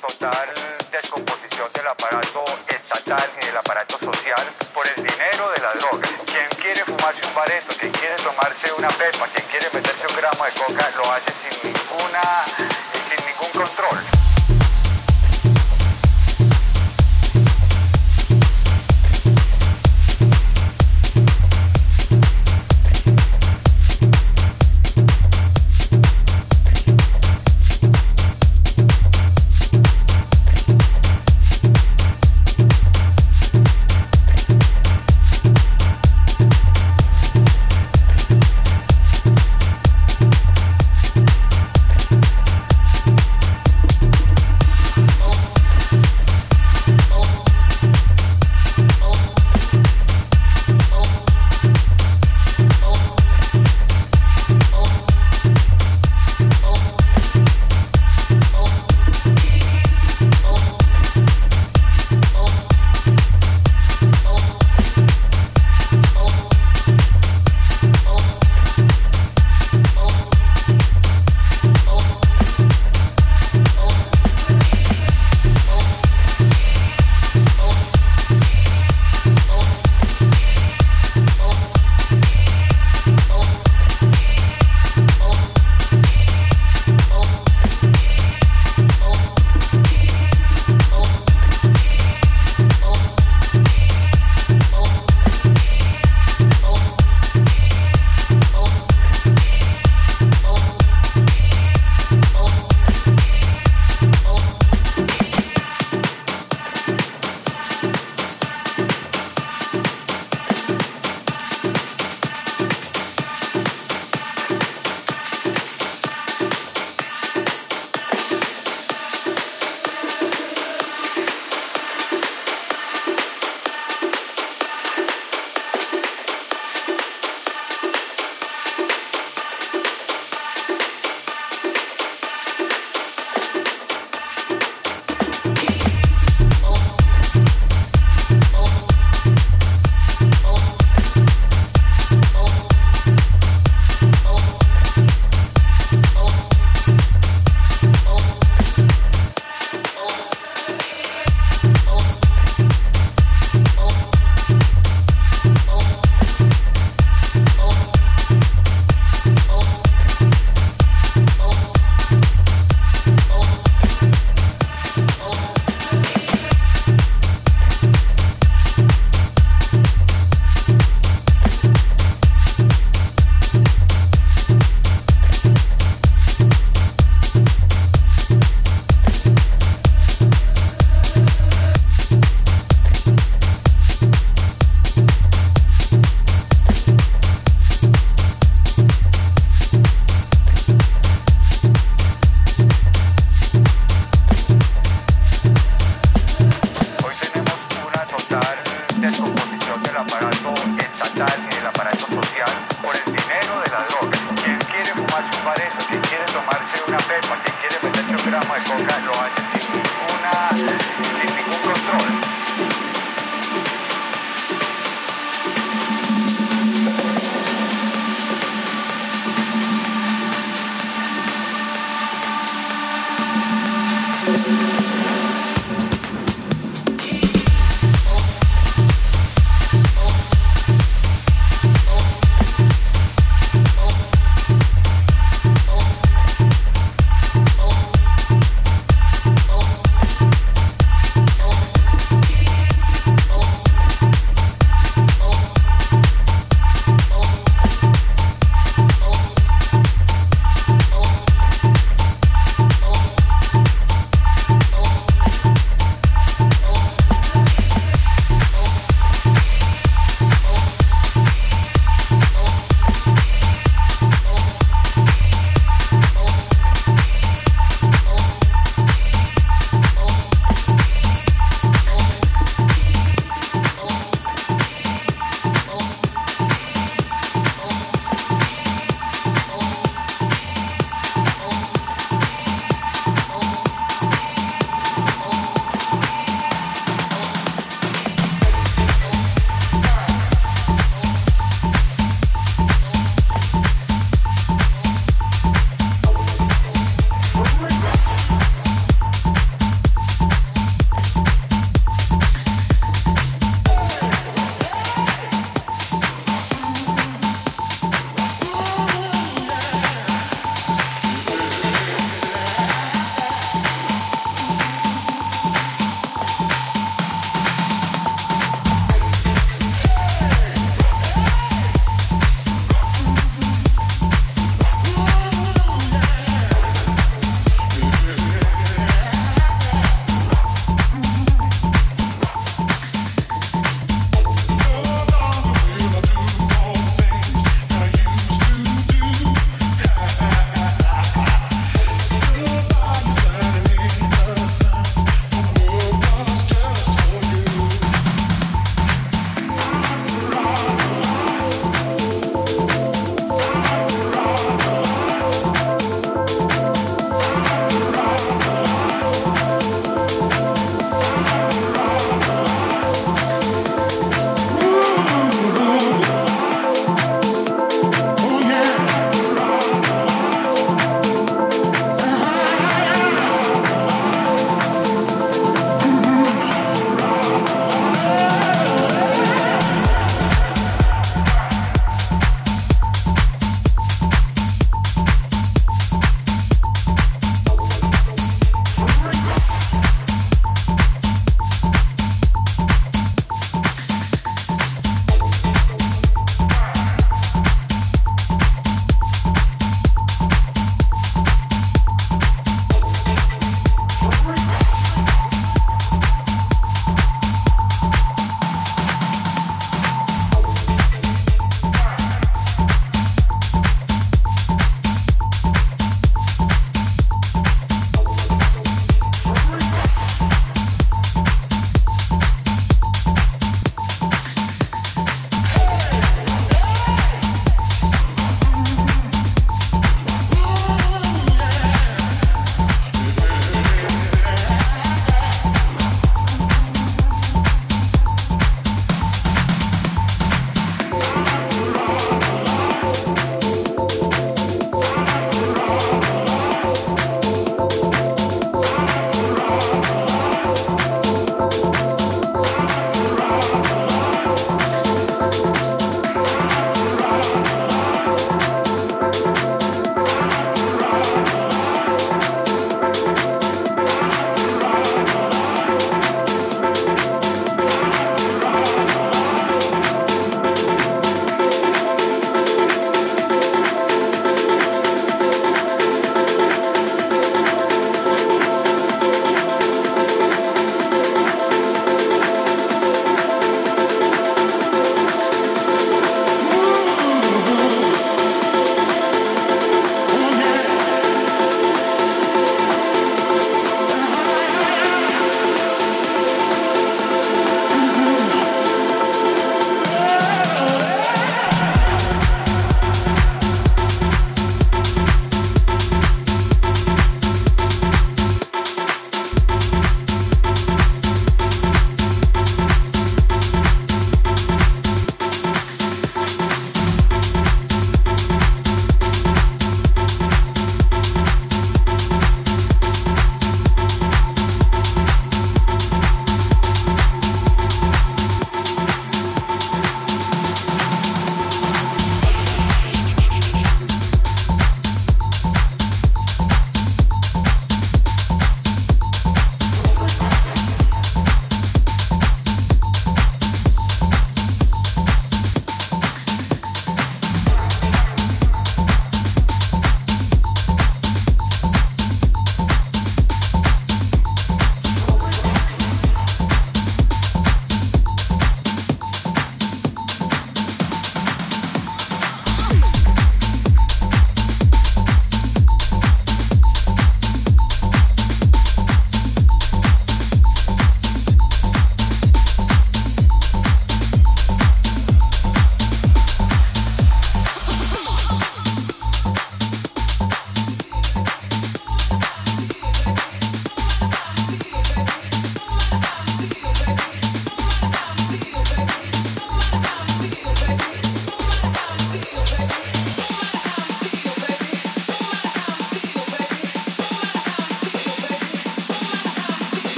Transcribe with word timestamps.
total 0.00 0.48
descomposición 0.90 1.68
del 1.74 1.86
aparato 1.86 2.44
estatal 2.68 3.30
y 3.42 3.46
del 3.46 3.56
aparato 3.56 3.98
social 3.98 4.42
por 4.72 4.86
el 4.88 4.94
dinero 4.96 5.50
de 5.50 5.60
la 5.60 5.72
droga. 5.74 6.08
Quien 6.24 6.48
quiere 6.60 6.84
fumarse 6.84 7.20
un 7.26 7.34
bareto, 7.34 7.74
quien 7.78 7.92
quiere 7.92 8.14
tomarse 8.16 8.72
una 8.72 8.88
pepa, 8.88 9.26
quien 9.34 9.46
quiere 9.48 9.66
meterse 9.72 10.06
un 10.08 10.16
gramo 10.16 10.44
de 10.44 10.52
coca, 10.52 10.90
lo 10.96 11.12
hace 11.12 11.32
sin 11.32 11.72
ninguna, 11.72 12.22
sin 13.08 13.26
ningún 13.26 13.50
control. 13.52 14.19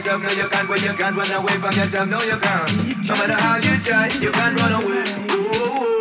yourself, 0.00 0.22
no 0.22 0.42
you 0.42 0.48
can't, 0.48 0.68
When 0.68 0.82
you 0.82 0.92
can't 0.94 1.16
run 1.16 1.30
away 1.32 1.52
from 1.58 1.72
yourself, 1.72 2.08
no 2.08 2.18
you 2.22 2.36
can't. 2.38 3.06
No 3.06 3.14
matter 3.14 3.34
how 3.34 3.56
you 3.56 3.78
try, 3.84 4.08
you 4.20 4.30
can't 4.30 4.58
run 4.58 4.72
away. 4.82 5.04
Ooh. 5.32 5.99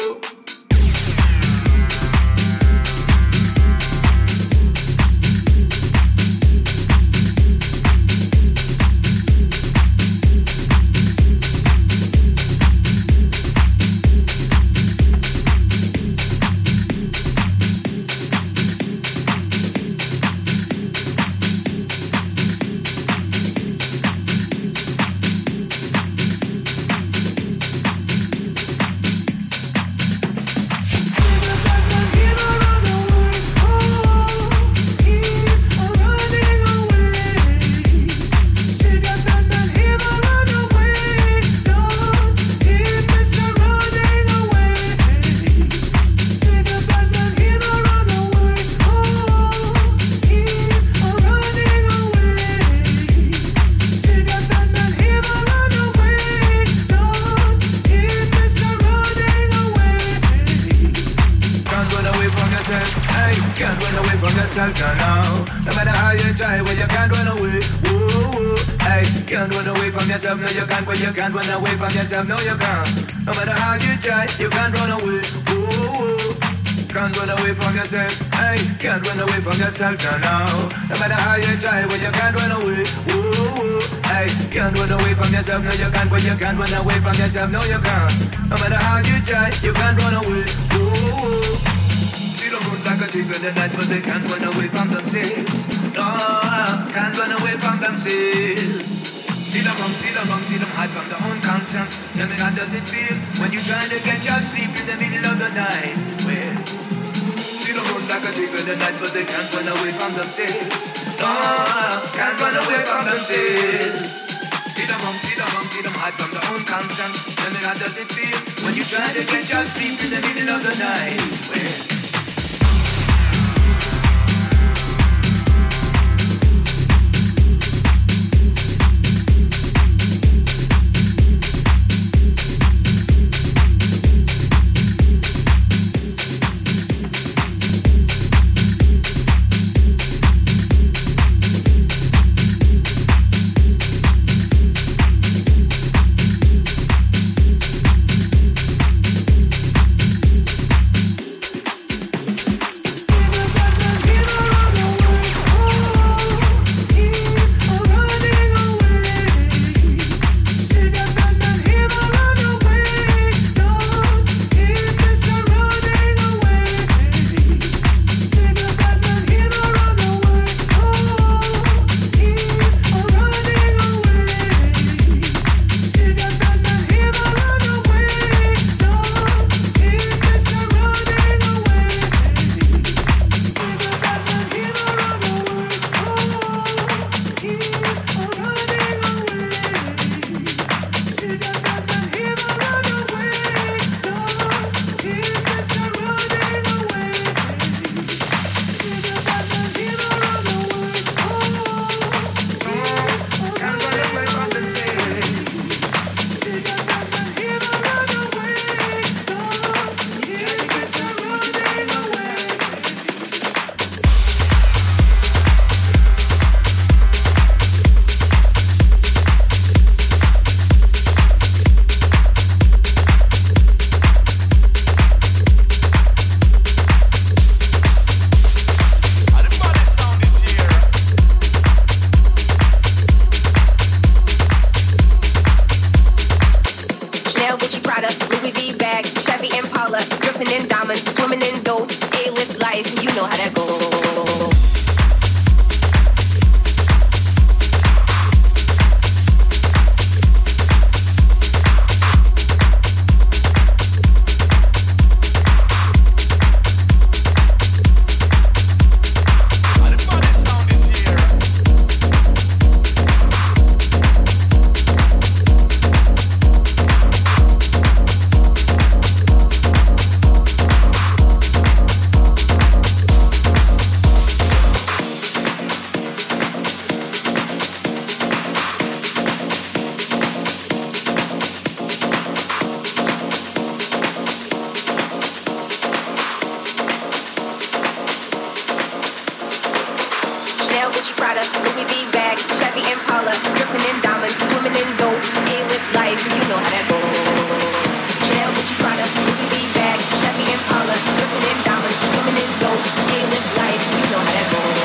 Chanel, 290.80 290.93
Gucci, 290.95 291.14
Prada, 291.18 291.43
Louis 291.60 291.84
V 291.84 292.10
bag, 292.14 292.38
Chevy 292.56 292.80
Impala, 292.88 293.35
dripping 293.51 293.84
in 293.84 293.99
diamonds, 293.99 294.31
swimming 294.47 294.72
in 294.72 294.88
dope, 294.95 295.19
A-list 295.51 295.91
life, 295.93 296.23
you 296.23 296.39
know 296.47 296.56
how 296.56 296.72
that 296.72 296.88
goes. 296.88 298.23
Chanel, 298.23 298.47
Gucci, 298.56 298.80
Prada, 298.80 299.03
Louis 299.03 299.47
V 299.51 299.56
bag, 299.76 299.99
Chevy 300.23 300.45
Impala, 300.56 300.95
dripping 301.19 301.45
in 301.51 301.60
diamonds, 301.68 301.99
swimming 301.99 302.39
in 302.39 302.51
dope, 302.64 302.84
A-list 303.11 303.57
life, 303.60 303.84
you 303.91 304.07
know 304.07 304.23
how 304.23 304.31
that 304.31 304.47
goes. 304.56 304.78